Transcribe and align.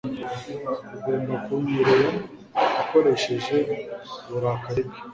Ugomba 0.95 1.33
kunyerera 1.45 2.09
ukoresheje 2.81 3.57
uburakari 4.27 4.81
bwe 4.87 4.99